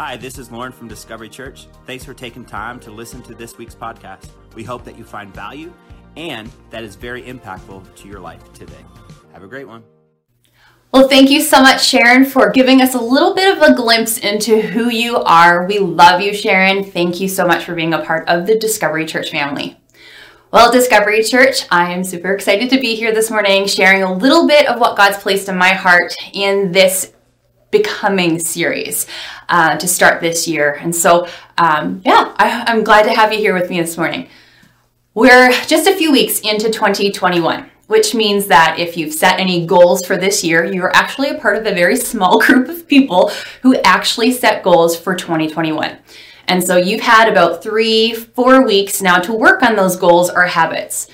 [0.00, 1.66] Hi, this is Lauren from Discovery Church.
[1.84, 4.28] Thanks for taking time to listen to this week's podcast.
[4.54, 5.72] We hope that you find value
[6.16, 8.84] and that is very impactful to your life today.
[9.32, 9.82] Have a great one.
[10.92, 14.18] Well, thank you so much, Sharon, for giving us a little bit of a glimpse
[14.18, 15.66] into who you are.
[15.66, 16.84] We love you, Sharon.
[16.84, 19.80] Thank you so much for being a part of the Discovery Church family.
[20.52, 24.46] Well, Discovery Church, I am super excited to be here this morning sharing a little
[24.46, 27.14] bit of what God's placed in my heart in this
[27.70, 29.06] becoming series
[29.48, 30.74] uh, to start this year.
[30.80, 31.26] And so,
[31.58, 34.28] um, yeah, I, I'm glad to have you here with me this morning.
[35.14, 40.06] We're just a few weeks into 2021 which means that if you've set any goals
[40.06, 43.74] for this year, you're actually a part of a very small group of people who
[43.76, 45.98] actually set goals for 2021.
[46.46, 50.46] And so you've had about three, four weeks now to work on those goals or
[50.46, 51.08] habits.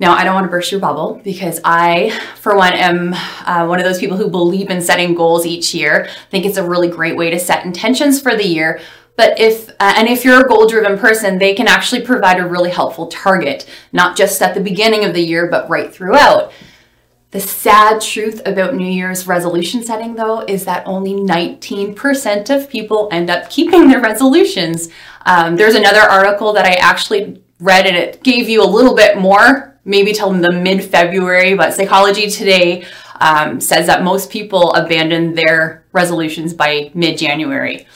[0.00, 3.12] Now, I don't want to burst your bubble because I, for one, am
[3.44, 6.08] uh, one of those people who believe in setting goals each year.
[6.08, 8.80] I think it's a really great way to set intentions for the year.
[9.16, 12.48] But if, uh, and if you're a goal driven person, they can actually provide a
[12.48, 16.50] really helpful target, not just at the beginning of the year, but right throughout.
[17.32, 23.10] The sad truth about New Year's resolution setting, though, is that only 19% of people
[23.12, 24.88] end up keeping their resolutions.
[25.26, 29.18] Um, there's another article that I actually read, and it gave you a little bit
[29.18, 32.84] more maybe till the mid February, but Psychology Today
[33.20, 37.86] um, says that most people abandon their resolutions by mid January.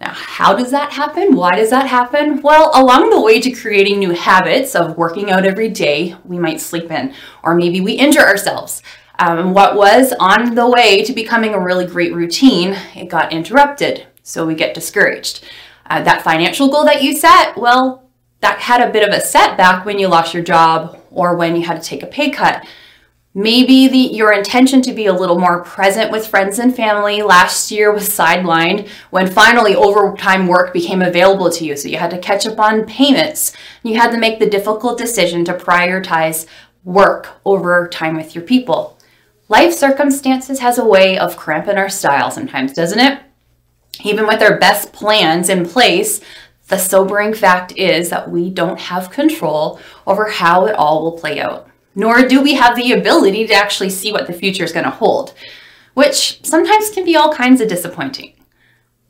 [0.00, 1.36] Now, how does that happen?
[1.36, 2.40] Why does that happen?
[2.40, 6.60] Well, along the way to creating new habits of working out every day, we might
[6.60, 8.82] sleep in, or maybe we injure ourselves.
[9.18, 14.06] Um, what was on the way to becoming a really great routine, it got interrupted,
[14.22, 15.44] so we get discouraged.
[15.84, 18.08] Uh, that financial goal that you set, well,
[18.40, 21.62] that had a bit of a setback when you lost your job or when you
[21.62, 22.66] had to take a pay cut.
[23.32, 27.70] Maybe the, your intention to be a little more present with friends and family last
[27.70, 31.76] year was sidelined when finally overtime work became available to you.
[31.76, 33.52] So you had to catch up on payments.
[33.84, 36.46] You had to make the difficult decision to prioritize
[36.82, 38.98] work over time with your people.
[39.48, 43.20] Life circumstances has a way of cramping our style sometimes, doesn't it?
[44.02, 46.20] Even with our best plans in place,
[46.70, 51.40] the sobering fact is that we don't have control over how it all will play
[51.40, 54.84] out, nor do we have the ability to actually see what the future is going
[54.84, 55.34] to hold,
[55.94, 58.34] which sometimes can be all kinds of disappointing.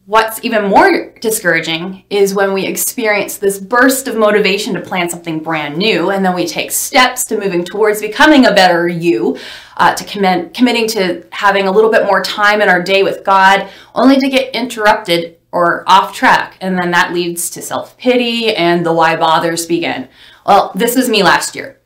[0.06, 5.40] What's even more discouraging is when we experience this burst of motivation to plan something
[5.40, 9.38] brand new, and then we take steps to moving towards becoming a better you,
[9.76, 13.22] uh, to commit, committing to having a little bit more time in our day with
[13.22, 16.56] God, only to get interrupted or off track.
[16.60, 20.08] And then that leads to self pity and the why bothers begin.
[20.46, 21.78] Well, this was me last year,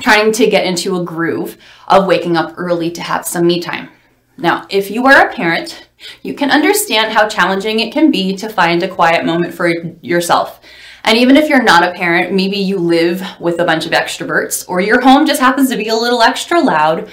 [0.00, 3.88] trying to get into a groove of waking up early to have some me time.
[4.36, 5.88] Now, if you are a parent,
[6.22, 9.68] you can understand how challenging it can be to find a quiet moment for
[10.00, 10.60] yourself.
[11.04, 14.68] And even if you're not a parent, maybe you live with a bunch of extroverts
[14.68, 17.10] or your home just happens to be a little extra loud,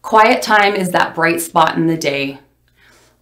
[0.00, 2.38] quiet time is that bright spot in the day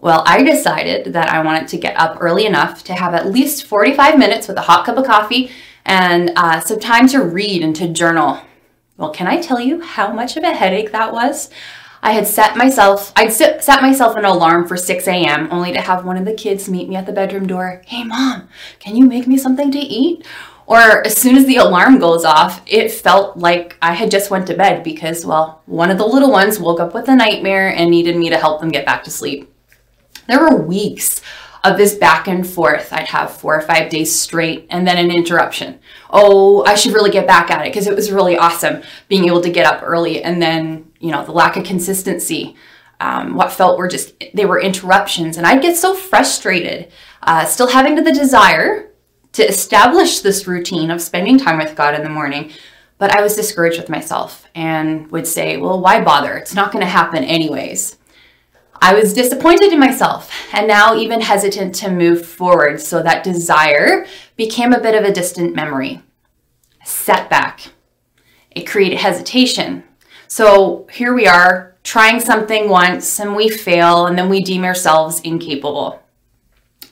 [0.00, 3.66] well, I decided that I wanted to get up early enough to have at least
[3.66, 5.50] 45 minutes with a hot cup of coffee
[5.84, 8.40] and uh, some time to read and to journal.
[8.96, 11.50] Well, can I tell you how much of a headache that was?
[12.02, 15.48] I had set myself, I'd set, myself an alarm for 6 a.m.
[15.50, 17.82] only to have one of the kids meet me at the bedroom door.
[17.86, 20.26] Hey, mom, can you make me something to eat?
[20.66, 24.46] Or as soon as the alarm goes off, it felt like I had just went
[24.46, 27.90] to bed because, well, one of the little ones woke up with a nightmare and
[27.90, 29.52] needed me to help them get back to sleep.
[30.30, 31.20] There were weeks
[31.64, 32.92] of this back and forth.
[32.92, 35.80] I'd have four or five days straight and then an interruption.
[36.08, 39.40] Oh, I should really get back at it because it was really awesome being able
[39.42, 40.22] to get up early.
[40.22, 42.56] And then, you know, the lack of consistency.
[43.00, 45.36] Um, what felt were just, they were interruptions.
[45.36, 46.92] And I'd get so frustrated,
[47.22, 48.90] uh, still having the desire
[49.32, 52.52] to establish this routine of spending time with God in the morning.
[52.98, 56.36] But I was discouraged with myself and would say, well, why bother?
[56.36, 57.96] It's not going to happen anyways.
[58.82, 64.06] I was disappointed in myself and now even hesitant to move forward, so that desire
[64.36, 66.00] became a bit of a distant memory.
[66.84, 67.72] Setback.
[68.50, 69.84] It created hesitation.
[70.28, 75.20] So here we are trying something once and we fail and then we deem ourselves
[75.20, 76.02] incapable.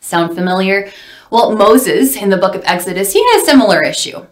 [0.00, 0.90] Sound familiar?
[1.30, 4.26] Well, Moses in the book of Exodus, he had a similar issue.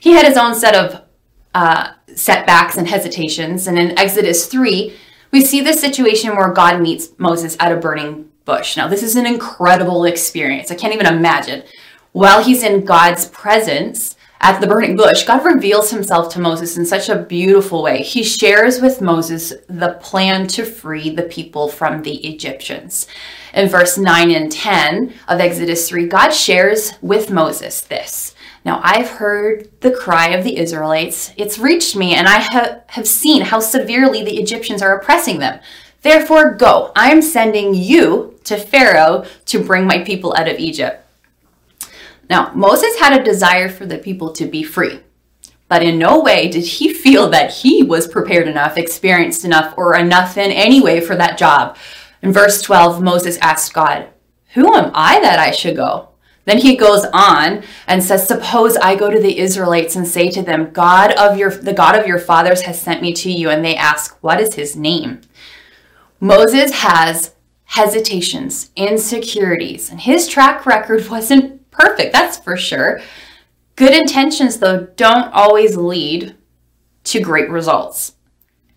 [0.00, 1.02] He had his own set of
[1.54, 3.66] uh, setbacks and hesitations.
[3.66, 4.94] And in Exodus 3,
[5.30, 8.76] we see this situation where God meets Moses at a burning bush.
[8.76, 10.70] Now, this is an incredible experience.
[10.70, 11.62] I can't even imagine.
[12.12, 16.86] While he's in God's presence at the burning bush, God reveals himself to Moses in
[16.86, 18.02] such a beautiful way.
[18.02, 23.06] He shares with Moses the plan to free the people from the Egyptians.
[23.52, 28.34] In verse 9 and 10 of Exodus 3, God shares with Moses this.
[28.68, 31.32] Now, I've heard the cry of the Israelites.
[31.38, 35.60] It's reached me, and I ha- have seen how severely the Egyptians are oppressing them.
[36.02, 36.92] Therefore, go.
[36.94, 41.02] I am sending you to Pharaoh to bring my people out of Egypt.
[42.28, 45.00] Now, Moses had a desire for the people to be free,
[45.68, 49.96] but in no way did he feel that he was prepared enough, experienced enough, or
[49.96, 51.78] enough in any way for that job.
[52.20, 54.08] In verse 12, Moses asked God,
[54.52, 56.07] Who am I that I should go?
[56.48, 60.40] Then he goes on and says, Suppose I go to the Israelites and say to
[60.40, 63.62] them, God of your the God of your fathers has sent me to you, and
[63.62, 65.20] they ask, What is his name?
[66.20, 67.34] Moses has
[67.64, 73.02] hesitations, insecurities, and his track record wasn't perfect, that's for sure.
[73.76, 76.34] Good intentions, though, don't always lead
[77.04, 78.14] to great results.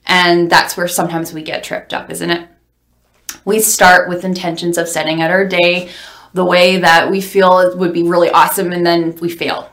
[0.06, 2.50] And that's where sometimes we get tripped up, isn't it?
[3.45, 5.89] We start with intentions of setting out our day
[6.33, 9.71] the way that we feel it would be really awesome, and then we fail.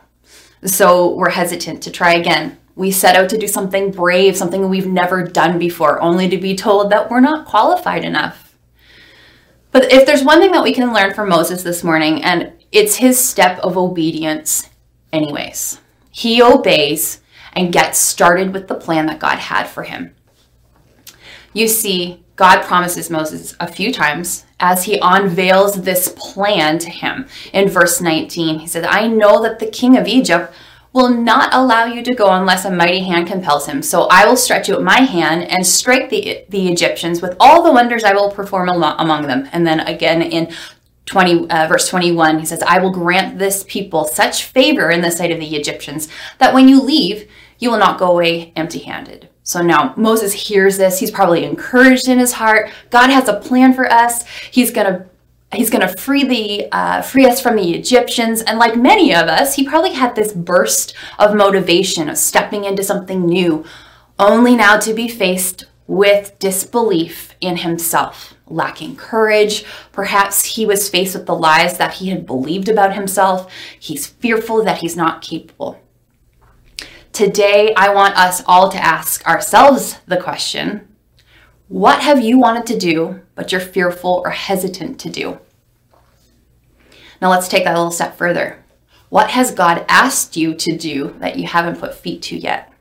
[0.64, 2.58] So we're hesitant to try again.
[2.75, 6.56] We set out to do something brave, something we've never done before, only to be
[6.56, 8.56] told that we're not qualified enough.
[9.70, 12.96] But if there's one thing that we can learn from Moses this morning, and it's
[12.96, 14.69] his step of obedience,
[15.12, 15.81] anyways.
[16.10, 17.20] He obeys
[17.52, 20.14] and gets started with the plan that God had for him.
[21.52, 27.26] You see, God promises Moses a few times as he unveils this plan to him.
[27.52, 30.52] In verse 19, he said, I know that the king of Egypt
[30.93, 33.82] will not allow you to go unless a mighty hand compels him.
[33.82, 37.72] So I will stretch out my hand and strike the, the Egyptians with all the
[37.72, 39.49] wonders I will perform among them.
[39.52, 40.52] And then again in
[41.06, 45.10] 20, uh, verse 21, he says, I will grant this people such favor in the
[45.10, 46.08] sight of the Egyptians
[46.38, 49.28] that when you leave, you will not go away empty handed.
[49.49, 51.00] So now Moses hears this.
[51.00, 52.71] He's probably encouraged in his heart.
[52.91, 54.27] God has a plan for us.
[54.50, 55.06] He's going to
[55.50, 59.29] He's going to free the uh, free us from the Egyptians, and like many of
[59.29, 63.65] us, he probably had this burst of motivation of stepping into something new,
[64.19, 69.65] only now to be faced with disbelief in himself lacking courage.
[69.91, 73.51] Perhaps he was faced with the lies that he had believed about himself.
[73.81, 75.81] He's fearful that he's not capable.
[77.19, 80.87] Today, I want us all to ask ourselves the question
[81.67, 85.41] What have you wanted to do, but you're fearful or hesitant to do?
[87.20, 88.62] Now, let's take that a little step further.
[89.09, 92.73] What has God asked you to do that you haven't put feet to yet?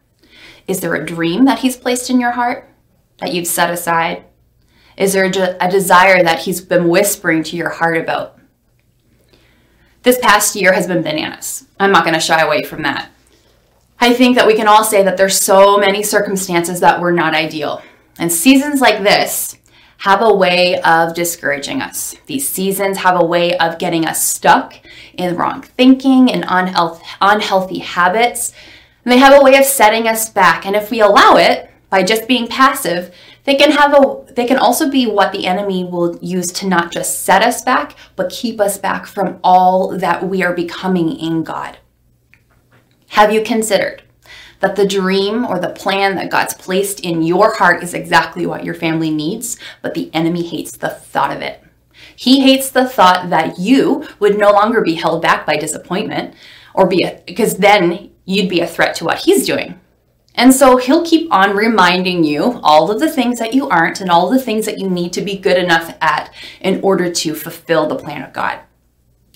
[0.67, 2.69] Is there a dream that He's placed in your heart
[3.17, 4.23] that you've set aside?
[4.97, 8.37] Is there a desire that He's been whispering to your heart about?
[10.03, 11.65] This past year has been bananas.
[11.79, 13.09] I'm not going to shy away from that.
[13.99, 17.33] I think that we can all say that there's so many circumstances that were not
[17.33, 17.81] ideal.
[18.19, 19.57] And seasons like this
[19.99, 22.15] have a way of discouraging us.
[22.27, 24.75] These seasons have a way of getting us stuck
[25.17, 28.53] in wrong thinking and unhealth- unhealthy habits.
[29.03, 30.65] And they have a way of setting us back.
[30.65, 33.13] And if we allow it by just being passive,
[33.45, 36.91] they can have a they can also be what the enemy will use to not
[36.91, 41.43] just set us back, but keep us back from all that we are becoming in
[41.43, 41.79] God.
[43.09, 44.03] Have you considered
[44.59, 48.63] that the dream or the plan that God's placed in your heart is exactly what
[48.63, 51.63] your family needs, but the enemy hates the thought of it?
[52.15, 56.33] He hates the thought that you would no longer be held back by disappointment
[56.73, 59.79] or be a, because then you'd be a threat to what he's doing.
[60.35, 64.11] And so he'll keep on reminding you all of the things that you aren't and
[64.11, 67.87] all the things that you need to be good enough at in order to fulfill
[67.87, 68.59] the plan of God.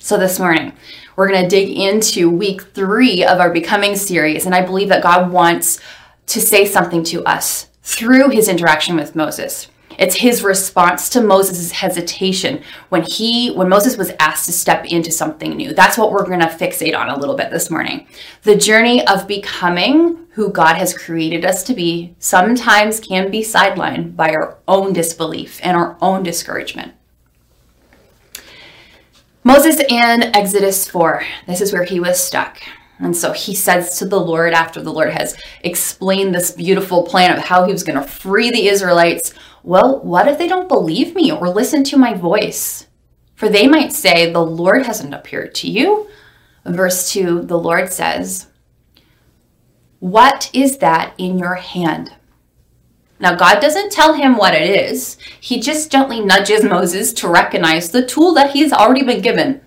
[0.04, 0.72] So this morning,
[1.14, 4.46] we're going to dig into week three of our Becoming series.
[4.46, 5.78] And I believe that God wants
[6.26, 9.68] to say something to us through his interaction with Moses.
[10.00, 15.12] It's his response to Moses' hesitation when he when Moses was asked to step into
[15.12, 15.72] something new.
[15.72, 18.08] That's what we're going to fixate on a little bit this morning.
[18.42, 24.16] The journey of becoming who God has created us to be sometimes can be sidelined
[24.16, 26.94] by our own disbelief and our own discouragement.
[29.44, 32.62] Moses in Exodus 4, this is where he was stuck.
[33.00, 37.36] And so he says to the Lord, after the Lord has explained this beautiful plan
[37.36, 39.34] of how he was going to free the Israelites,
[39.64, 42.86] well, what if they don't believe me or listen to my voice?
[43.34, 46.08] For they might say, The Lord hasn't appeared to you.
[46.64, 48.46] Verse 2, the Lord says,
[49.98, 52.12] What is that in your hand?
[53.22, 55.16] Now, God doesn't tell him what it is.
[55.40, 59.60] He just gently nudges Moses to recognize the tool that he's already been given.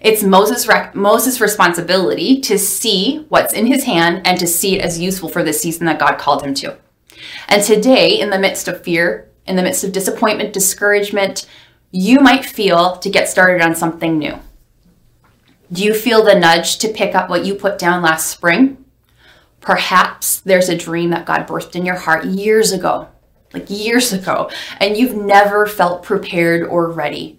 [0.00, 4.84] It's Moses' rec- Moses' responsibility to see what's in his hand and to see it
[4.84, 6.78] as useful for the season that God called him to.
[7.48, 11.46] And today, in the midst of fear, in the midst of disappointment, discouragement,
[11.92, 14.36] you might feel to get started on something new.
[15.72, 18.84] Do you feel the nudge to pick up what you put down last spring?
[19.66, 23.08] Perhaps there's a dream that God birthed in your heart years ago,
[23.52, 27.36] like years ago, and you've never felt prepared or ready.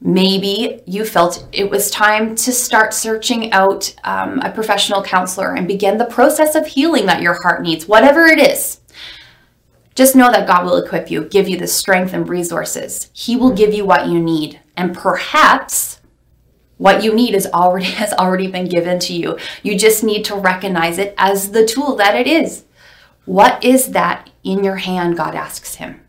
[0.00, 5.68] Maybe you felt it was time to start searching out um, a professional counselor and
[5.68, 8.80] begin the process of healing that your heart needs, whatever it is.
[9.94, 13.08] Just know that God will equip you, give you the strength and resources.
[13.12, 14.60] He will give you what you need.
[14.76, 15.97] And perhaps
[16.78, 19.38] what you need is already has already been given to you.
[19.62, 22.64] You just need to recognize it as the tool that it is.
[23.26, 25.16] What is that in your hand?
[25.16, 26.00] God asks him.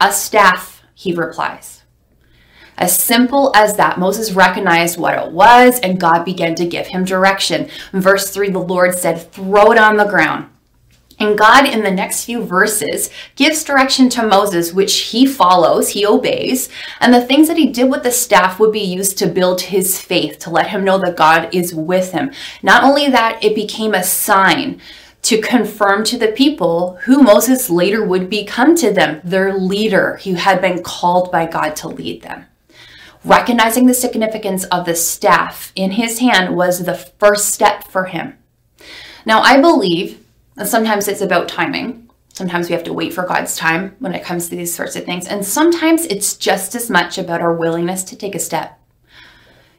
[0.00, 1.82] A staff, he replies.
[2.78, 7.04] As simple as that, Moses recognized what it was and God began to give him
[7.04, 7.70] direction.
[7.92, 10.50] In verse 3, the Lord said, Throw it on the ground.
[11.18, 16.04] And God, in the next few verses, gives direction to Moses, which he follows, he
[16.04, 16.68] obeys.
[17.00, 20.00] And the things that he did with the staff would be used to build his
[20.00, 22.32] faith, to let him know that God is with him.
[22.62, 24.80] Not only that, it became a sign
[25.22, 30.34] to confirm to the people who Moses later would become to them, their leader, who
[30.34, 32.44] had been called by God to lead them.
[33.24, 38.38] Recognizing the significance of the staff in his hand was the first step for him.
[39.24, 40.24] Now, I believe
[40.56, 42.10] and sometimes it's about timing.
[42.32, 45.04] Sometimes we have to wait for God's time when it comes to these sorts of
[45.04, 45.26] things.
[45.26, 48.78] And sometimes it's just as much about our willingness to take a step.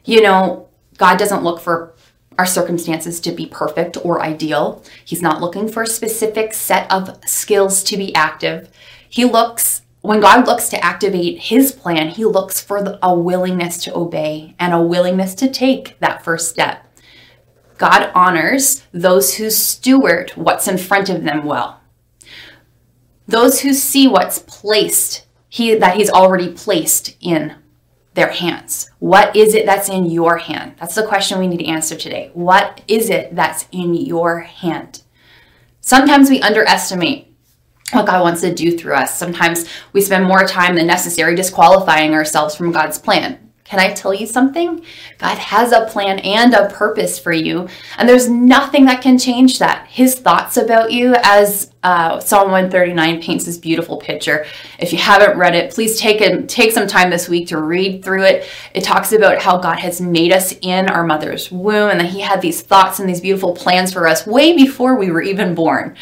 [0.06, 0.68] You know,
[0.98, 1.94] God doesn't look for
[2.38, 4.84] our circumstances to be perfect or ideal.
[5.06, 8.70] He's not looking for a specific set of skills to be active.
[9.10, 13.96] He looks, when God looks to activate his plan, he looks for a willingness to
[13.96, 16.87] obey and a willingness to take that first step.
[17.78, 21.82] God honors those who steward what's in front of them well.
[23.28, 27.56] Those who see what's placed, he, that he's already placed in
[28.14, 28.90] their hands.
[29.00, 30.76] What is it that's in your hand?
[30.80, 32.32] That's the question we need to answer today.
[32.34, 35.04] What is it that's in your hand?
[35.82, 37.28] Sometimes we underestimate
[37.92, 39.18] what God wants to do through us.
[39.18, 43.47] Sometimes we spend more time than necessary disqualifying ourselves from God's plan.
[43.70, 44.86] Can I tell you something?
[45.18, 49.60] God has a plan and a purpose for you, and there's nothing that can change
[49.60, 49.88] that.
[49.88, 54.46] His thoughts about you, as uh, Psalm 139 paints this beautiful picture.
[54.80, 58.24] If you haven't read it, please take take some time this week to read through
[58.24, 58.48] it.
[58.74, 62.22] It talks about how God has made us in our mother's womb, and that He
[62.22, 65.98] had these thoughts and these beautiful plans for us way before we were even born.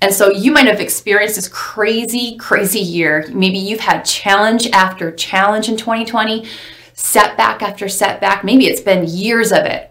[0.00, 3.26] And so you might have experienced this crazy, crazy year.
[3.32, 6.46] Maybe you've had challenge after challenge in 2020
[6.94, 8.44] setback after setback.
[8.44, 9.90] Maybe it's been years of it.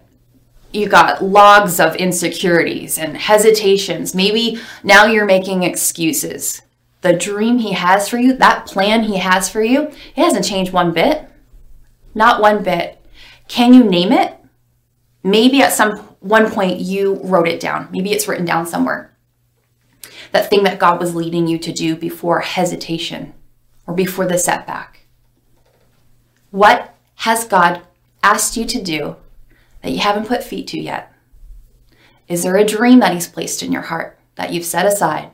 [0.72, 4.16] You got logs of insecurities and hesitations.
[4.16, 6.64] Maybe now you're making excuses.
[7.02, 10.74] The dream he has for you, that plan he has for you, it hasn't changed
[10.74, 11.30] one bit.
[12.16, 13.00] Not one bit.
[13.48, 14.36] Can you name it?
[15.22, 17.90] Maybe at some one point you wrote it down.
[17.92, 19.16] Maybe it's written down somewhere.
[20.32, 23.34] That thing that God was leading you to do before hesitation
[23.86, 25.06] or before the setback.
[26.50, 27.82] What has God
[28.22, 29.16] asked you to do
[29.82, 31.14] that you haven't put feet to yet?
[32.28, 35.32] Is there a dream that He's placed in your heart that you've set aside?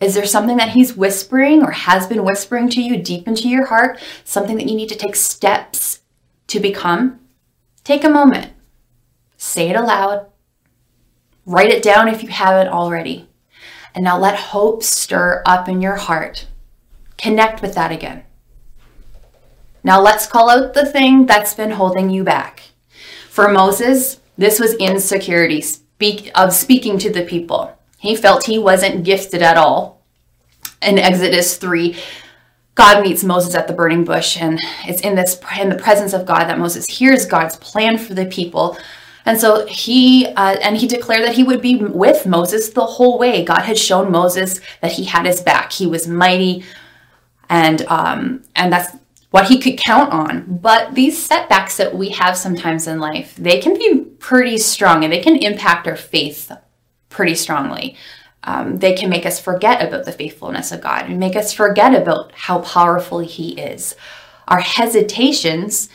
[0.00, 3.66] Is there something that He's whispering or has been whispering to you deep into your
[3.66, 3.98] heart?
[4.24, 6.00] Something that you need to take steps
[6.48, 7.20] to become?
[7.84, 8.52] Take a moment,
[9.36, 10.26] say it aloud,
[11.46, 13.28] write it down if you haven't already.
[13.94, 16.48] And now let hope stir up in your heart.
[17.16, 18.25] Connect with that again.
[19.86, 22.60] Now let's call out the thing that's been holding you back.
[23.30, 27.72] For Moses, this was insecurity speak, of speaking to the people.
[27.96, 30.02] He felt he wasn't gifted at all.
[30.82, 31.96] In Exodus 3,
[32.74, 36.26] God meets Moses at the burning bush, and it's in this in the presence of
[36.26, 38.76] God that Moses hears God's plan for the people.
[39.24, 43.20] And so he uh, and he declared that he would be with Moses the whole
[43.20, 43.44] way.
[43.44, 45.70] God had shown Moses that he had his back.
[45.70, 46.64] He was mighty,
[47.48, 48.96] and um, and that's
[49.36, 50.46] what he could count on.
[50.48, 55.12] But these setbacks that we have sometimes in life, they can be pretty strong and
[55.12, 56.50] they can impact our faith
[57.10, 57.96] pretty strongly.
[58.44, 61.94] Um, they can make us forget about the faithfulness of God and make us forget
[61.94, 63.94] about how powerful He is.
[64.48, 65.90] Our hesitations,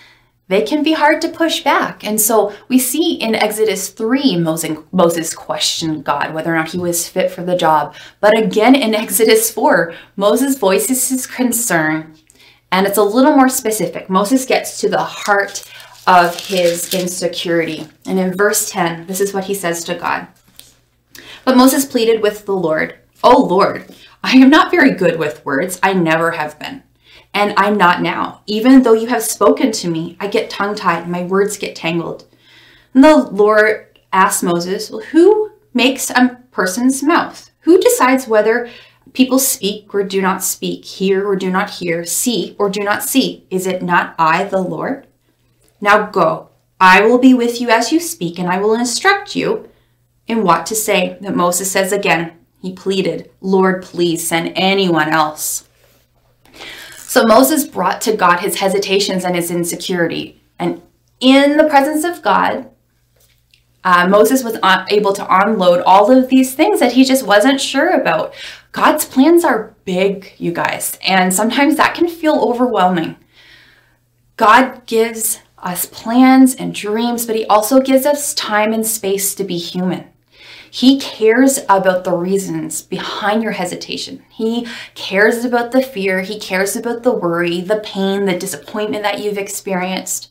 [0.48, 2.06] they can be hard to push back.
[2.06, 6.78] And so we see in Exodus 3, Moses, Moses questioned God whether or not he
[6.78, 7.96] was fit for the job.
[8.20, 12.16] But again in Exodus 4, Moses voices his concern
[12.72, 14.10] and it's a little more specific.
[14.10, 15.70] Moses gets to the heart
[16.08, 17.88] of his insecurity.
[18.06, 20.28] And in verse 10, this is what he says to God.
[21.44, 25.80] But Moses pleaded with the Lord, Oh Lord, I am not very good with words.
[25.84, 26.84] I never have been.
[27.34, 28.42] And I'm not now.
[28.46, 31.75] Even though you have spoken to me, I get tongue tied and my words get
[31.75, 32.25] tangled.
[32.94, 37.50] And the Lord asked Moses, Well, who makes a person's mouth?
[37.62, 38.70] Who decides whether
[39.13, 43.03] people speak or do not speak, hear or do not hear, see or do not
[43.03, 43.46] see?
[43.50, 45.08] Is it not I, the Lord?
[45.79, 46.50] Now go.
[46.79, 49.70] I will be with you as you speak, and I will instruct you
[50.27, 51.17] in what to say.
[51.22, 55.67] That Moses says again, he pleaded, Lord, please send anyone else.
[56.98, 60.41] So Moses brought to God his hesitations and his insecurity.
[60.58, 60.81] And
[61.20, 62.70] in the presence of God,
[63.84, 64.58] uh, Moses was
[64.89, 68.34] able to unload all of these things that he just wasn't sure about.
[68.72, 73.18] God's plans are big, you guys, and sometimes that can feel overwhelming.
[74.38, 79.44] God gives us plans and dreams, but He also gives us time and space to
[79.44, 80.08] be human.
[80.74, 84.24] He cares about the reasons behind your hesitation.
[84.30, 86.22] He cares about the fear.
[86.22, 90.30] He cares about the worry, the pain, the disappointment that you've experienced.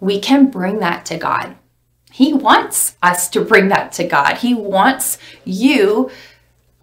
[0.00, 1.54] We can bring that to God.
[2.10, 4.38] He wants us to bring that to God.
[4.38, 6.10] He wants you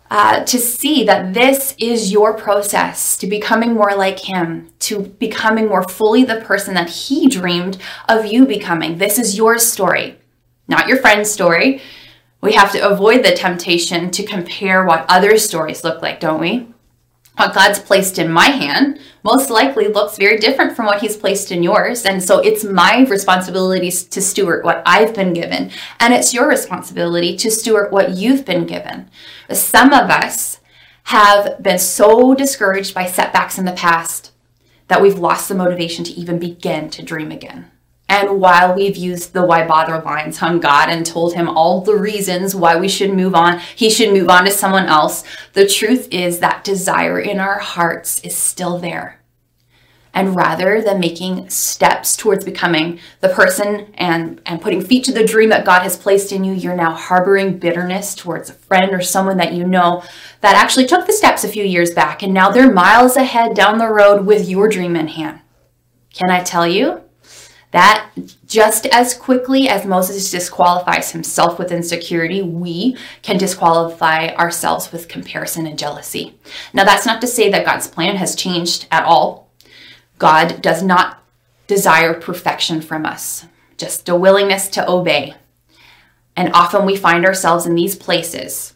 [0.10, 5.68] uh, to see that this is your process to becoming more like Him, to becoming
[5.68, 8.98] more fully the person that He dreamed of you becoming.
[8.98, 10.18] This is your story,
[10.68, 11.82] not your friend's story.
[12.42, 16.68] We have to avoid the temptation to compare what other stories look like, don't we?
[17.40, 21.52] What God's placed in my hand most likely looks very different from what He's placed
[21.52, 22.06] in yours.
[22.06, 25.72] And so it's my responsibility to steward what I've been given.
[26.00, 29.10] And it's your responsibility to steward what you've been given.
[29.52, 30.60] Some of us
[31.04, 34.32] have been so discouraged by setbacks in the past
[34.90, 37.72] that we've lost the motivation to even begin to dream again.
[38.10, 41.96] And while we've used the why bother lines on God and told him all the
[41.96, 45.24] reasons why we should move on, he should move on to someone else,
[45.54, 49.22] the truth is that desire in our hearts is still there.
[50.12, 55.24] And rather than making steps towards becoming the person and, and putting feet to the
[55.24, 59.02] dream that God has placed in you, you're now harboring bitterness towards a friend or
[59.02, 60.04] someone that you know
[60.42, 63.78] that actually took the steps a few years back and now they're miles ahead down
[63.78, 65.42] the road with your dream in hand.
[66.12, 67.04] Can I tell you?
[67.72, 68.10] That
[68.48, 75.68] just as quickly as Moses disqualifies himself with insecurity, we can disqualify ourselves with comparison
[75.68, 76.36] and jealousy.
[76.74, 79.52] Now, that's not to say that God's plan has changed at all.
[80.18, 81.24] God does not
[81.68, 83.46] desire perfection from us,
[83.78, 85.36] just a willingness to obey.
[86.36, 88.74] And often we find ourselves in these places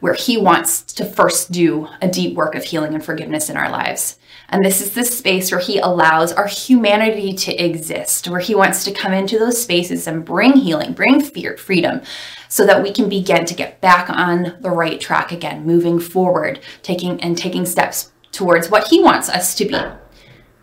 [0.00, 3.70] where He wants to first do a deep work of healing and forgiveness in our
[3.70, 4.18] lives.
[4.50, 8.84] And this is the space where He allows our humanity to exist, where He wants
[8.84, 12.02] to come into those spaces and bring healing, bring fear, freedom,
[12.48, 16.60] so that we can begin to get back on the right track again, moving forward,
[16.82, 19.80] taking and taking steps towards what He wants us to be.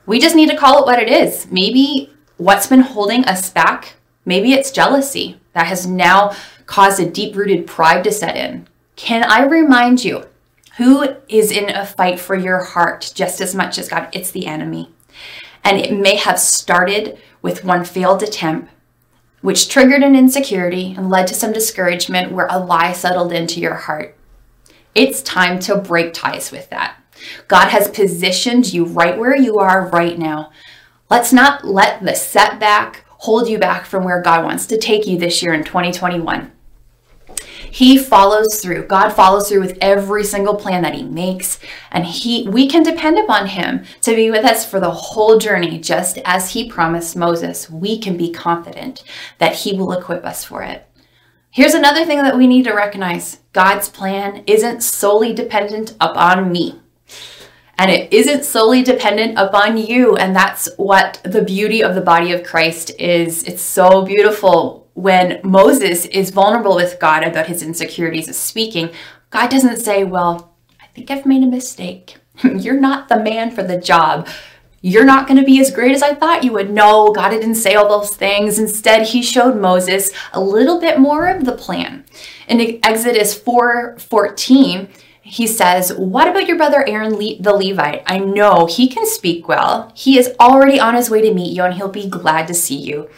[0.06, 1.48] We just need to call it what it is.
[1.50, 3.96] Maybe what's been holding us back,
[4.26, 8.68] maybe it's jealousy that has now caused a deep rooted pride to set in.
[8.98, 10.26] Can I remind you
[10.78, 14.10] who is in a fight for your heart just as much as God?
[14.14, 14.92] It's the enemy.
[15.64, 18.72] And it may have started with one failed attempt,
[19.42, 23.74] which triggered an insecurity and led to some discouragement where a lie settled into your
[23.74, 24.16] heart.
[24.94, 26.96] It's time to break ties with that.
[27.48, 30.52] God has positioned you right where you are right now.
[31.10, 35.18] Let's not let the setback hold you back from where God wants to take you
[35.18, 36.52] this year in 2021.
[37.72, 38.88] He follows through.
[38.88, 41.60] God follows through with every single plan that he makes,
[41.92, 45.80] and he we can depend upon him to be with us for the whole journey
[45.80, 47.70] just as he promised Moses.
[47.70, 49.04] We can be confident
[49.38, 50.88] that he will equip us for it.
[51.50, 53.40] Here's another thing that we need to recognize.
[53.54, 56.80] God's plan isn't solely dependent upon me.
[57.80, 60.16] And it isn't solely dependent upon you.
[60.16, 63.44] And that's what the beauty of the body of Christ is.
[63.44, 68.90] It's so beautiful when Moses is vulnerable with God about his insecurities of speaking,
[69.30, 72.18] God doesn't say, Well, I think I've made a mistake.
[72.44, 74.28] You're not the man for the job.
[74.82, 76.72] You're not going to be as great as I thought you would.
[76.72, 78.58] No, God didn't say all those things.
[78.58, 82.04] Instead, he showed Moses a little bit more of the plan.
[82.48, 84.88] In Exodus 4 14,
[85.22, 88.02] he says, What about your brother Aaron the Levite?
[88.08, 89.92] I know he can speak well.
[89.94, 92.78] He is already on his way to meet you, and he'll be glad to see
[92.78, 93.10] you.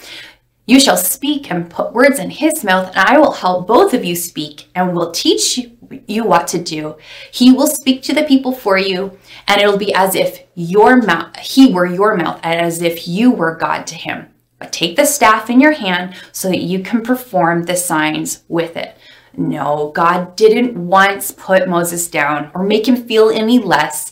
[0.69, 4.05] You shall speak and put words in his mouth, and I will help both of
[4.05, 6.95] you speak and will teach you what to do.
[7.31, 11.35] He will speak to the people for you, and it'll be as if your mouth
[11.37, 14.27] he were your mouth, and as if you were God to him.
[14.59, 18.77] But take the staff in your hand so that you can perform the signs with
[18.77, 18.95] it.
[19.35, 24.11] No, God didn't once put Moses down or make him feel any less.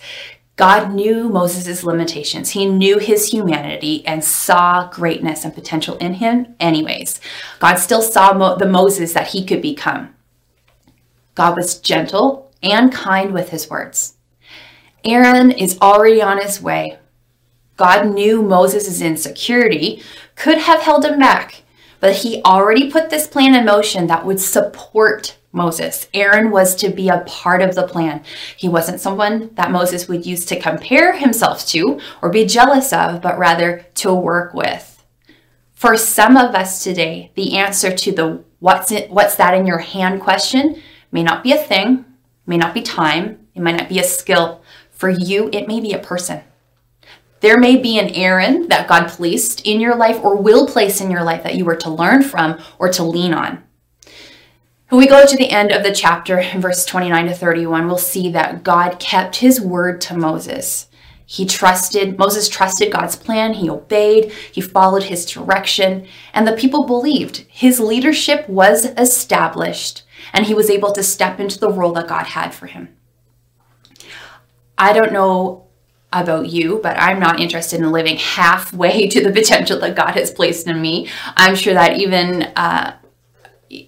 [0.58, 2.50] God knew Moses' limitations.
[2.50, 7.22] He knew his humanity and saw greatness and potential in him, anyways.
[7.60, 10.16] God still saw Mo- the Moses that he could become.
[11.36, 14.16] God was gentle and kind with his words.
[15.04, 16.98] Aaron is already on his way.
[17.78, 20.02] God knew Moses' insecurity
[20.36, 21.62] could have held him back,
[22.00, 26.08] but he already put this plan in motion that would support Moses.
[26.14, 28.24] Aaron was to be a part of the plan.
[28.56, 33.22] He wasn't someone that Moses would use to compare himself to or be jealous of,
[33.22, 35.04] but rather to work with.
[35.74, 39.80] For some of us today, the answer to the what's it, what's that in your
[39.80, 42.06] hand question may not be a thing,
[42.46, 44.62] may not be time, it might not be a skill.
[44.92, 46.42] For you, it may be a person.
[47.40, 51.12] There may be an Aaron that God placed in your life or will place in
[51.12, 53.64] your life that you were to learn from or to lean on.
[54.90, 58.30] When we go to the end of the chapter, verse 29 to 31, we'll see
[58.32, 60.88] that God kept his word to Moses.
[61.26, 66.86] He trusted, Moses trusted God's plan, he obeyed, he followed his direction, and the people
[66.86, 67.46] believed.
[67.50, 72.28] His leadership was established, and he was able to step into the role that God
[72.28, 72.96] had for him.
[74.78, 75.66] I don't know
[76.14, 80.32] about you, but I'm not interested in living halfway to the potential that God has
[80.32, 81.10] placed in me.
[81.36, 82.96] I'm sure that even uh,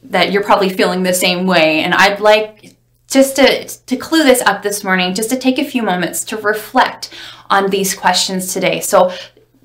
[0.04, 1.82] that you're probably feeling the same way.
[1.82, 2.76] And I'd like
[3.08, 6.38] just to, to clue this up this morning, just to take a few moments to
[6.38, 7.14] reflect
[7.50, 8.80] on these questions today.
[8.80, 9.12] So,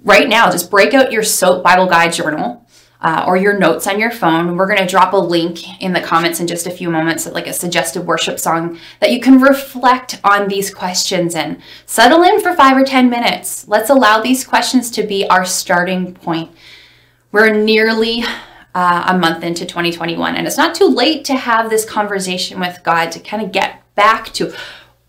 [0.02, 2.60] right now, just break out your SOAP Bible Guide journal.
[3.00, 4.56] Uh, or your notes on your phone.
[4.56, 7.46] We're going to drop a link in the comments in just a few moments, like
[7.46, 12.54] a suggested worship song that you can reflect on these questions and settle in for
[12.54, 13.68] five or 10 minutes.
[13.68, 16.52] Let's allow these questions to be our starting point.
[17.30, 18.24] We're nearly
[18.74, 20.36] uh, a month into 2021.
[20.36, 23.82] And it's not too late to have this conversation with God to kind of get
[23.94, 24.54] back to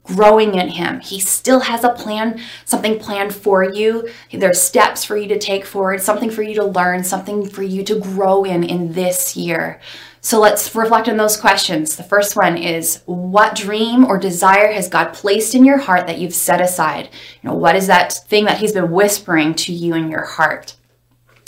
[0.03, 0.99] growing in Him.
[0.99, 4.07] He still has a plan, something planned for you.
[4.31, 7.83] There's steps for you to take forward, something for you to learn, something for you
[7.83, 9.79] to grow in in this year.
[10.21, 11.95] So let's reflect on those questions.
[11.95, 16.17] The first one is what dream or desire has God placed in your heart that
[16.17, 17.09] you've set aside?
[17.43, 20.74] You know, what is that thing that He's been whispering to you in your heart?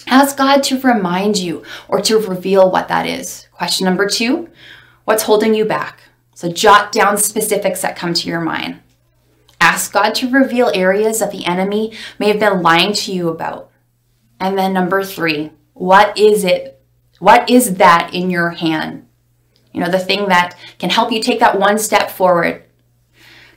[0.07, 3.47] Ask God to remind you or to reveal what that is.
[3.51, 4.49] Question number two
[5.05, 6.01] what's holding you back?
[6.33, 8.81] So jot down specifics that come to your mind.
[9.59, 13.71] Ask God to reveal areas that the enemy may have been lying to you about.
[14.39, 16.81] And then number three, what is it?
[17.19, 19.07] What is that in your hand?
[19.73, 22.63] You know, the thing that can help you take that one step forward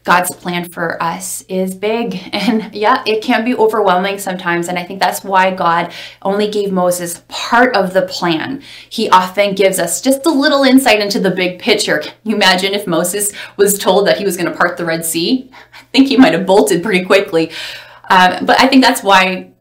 [0.04, 2.20] God's plan for us is big.
[2.40, 4.68] And yeah, it can be overwhelming sometimes.
[4.68, 8.62] And I think that's why God only gave Moses part of the plan.
[8.88, 11.98] He often gives us just a little insight into the big picture.
[11.98, 15.04] Can you imagine if Moses was told that he was going to part the Red
[15.04, 15.50] Sea?
[15.52, 17.52] I think he might have bolted pretty quickly.
[18.08, 19.52] Um, but I think that's why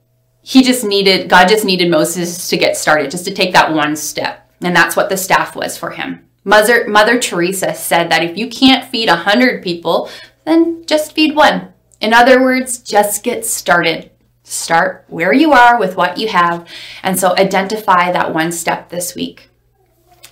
[0.41, 3.95] he just needed, God just needed Moses to get started, just to take that one
[3.95, 4.49] step.
[4.61, 6.25] And that's what the staff was for him.
[6.43, 10.09] Mother, Mother Teresa said that if you can't feed a hundred people,
[10.49, 11.73] then just feed one.
[12.01, 14.11] In other words, just get started.
[14.43, 16.67] Start where you are with what you have.
[17.03, 19.49] And so identify that one step this week.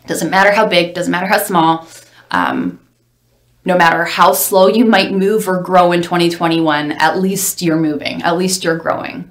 [0.07, 1.87] Doesn't matter how big, doesn't matter how small.
[2.31, 2.79] Um,
[3.65, 8.21] no matter how slow you might move or grow in 2021, at least you're moving,
[8.21, 9.29] at least you're growing.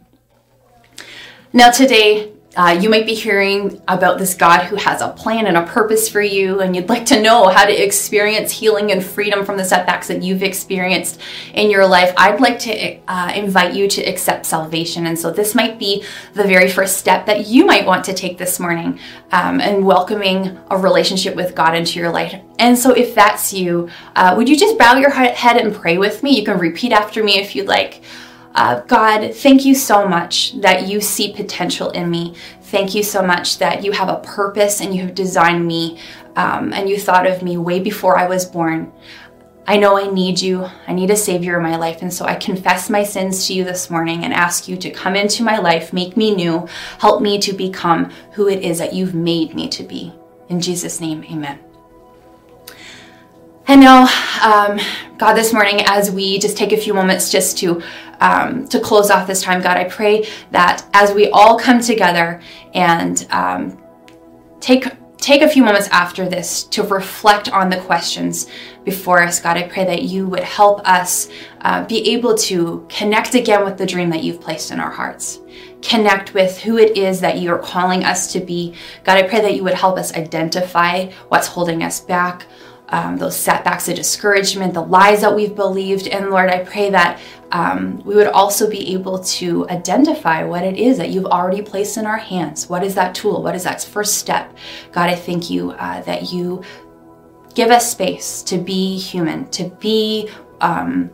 [1.55, 5.59] Now, today, uh, you might be hearing about this God who has a plan and
[5.59, 9.45] a purpose for you, and you'd like to know how to experience healing and freedom
[9.45, 11.21] from the setbacks that you've experienced
[11.53, 12.15] in your life.
[12.17, 15.07] I'd like to uh, invite you to accept salvation.
[15.07, 18.39] And so, this might be the very first step that you might want to take
[18.39, 18.99] this morning
[19.33, 22.41] um, and welcoming a relationship with God into your life.
[22.59, 26.23] And so, if that's you, uh, would you just bow your head and pray with
[26.23, 26.39] me?
[26.39, 28.03] You can repeat after me if you'd like.
[28.57, 32.35] Uh, God, thank you so much that you see potential in me.
[32.63, 35.99] Thank you so much that you have a purpose and you have designed me
[36.37, 38.91] um, and you thought of me way before I was born.
[39.67, 40.67] I know I need you.
[40.87, 42.01] I need a savior in my life.
[42.01, 45.17] And so I confess my sins to you this morning and ask you to come
[45.17, 46.67] into my life, make me new,
[46.99, 50.15] help me to become who it is that you've made me to be.
[50.49, 51.59] In Jesus' name, amen.
[53.69, 54.05] And now,
[54.43, 54.79] um,
[55.19, 57.83] God, this morning, as we just take a few moments just to
[58.21, 62.41] um, to close off this time, God, I pray that as we all come together
[62.75, 63.79] and um,
[64.61, 64.87] take
[65.19, 68.49] take a few moments after this to reflect on the questions
[68.85, 69.57] before us, God.
[69.57, 71.31] I pray that you would help us
[71.63, 75.41] uh, be able to connect again with the dream that you've placed in our hearts.
[75.83, 78.75] Connect with who it is that you are calling us to be.
[79.05, 82.47] God, I pray that you would help us identify what's holding us back,
[82.91, 86.07] um, those setbacks, the discouragement, the lies that we've believed.
[86.07, 87.21] And Lord, I pray that
[87.53, 91.97] um, we would also be able to identify what it is that you've already placed
[91.97, 92.69] in our hands.
[92.69, 93.43] What is that tool?
[93.43, 94.57] What is that first step?
[94.93, 96.63] God, I thank you uh, that you
[97.55, 100.31] give us space to be human, to be.
[100.61, 101.11] Um,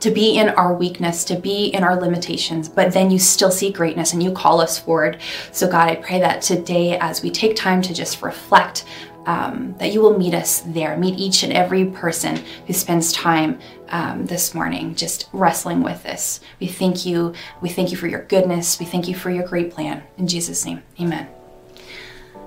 [0.00, 3.72] to be in our weakness, to be in our limitations, but then you still see
[3.72, 5.20] greatness and you call us forward.
[5.50, 8.84] So, God, I pray that today, as we take time to just reflect
[9.26, 13.58] um, that you will meet us there, meet each and every person who spends time
[13.90, 16.40] um, this morning just wrestling with this.
[16.60, 17.34] We thank you.
[17.60, 18.78] We thank you for your goodness.
[18.78, 20.02] We thank you for your great plan.
[20.16, 21.28] In Jesus' name, amen.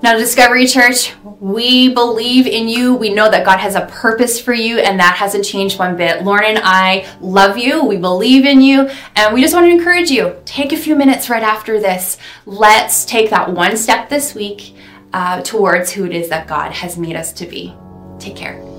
[0.04, 2.96] Now, Discovery Church, we believe in you.
[2.96, 6.24] We know that God has a purpose for you, and that hasn't changed one bit.
[6.24, 7.86] Lauren and I love you.
[7.86, 10.38] We believe in you, and we just want to encourage you.
[10.44, 12.18] Take a few minutes right after this.
[12.48, 14.74] Let's take that one step this week
[15.14, 17.76] uh, towards who it is that God has made us to be.
[18.20, 18.71] Take care.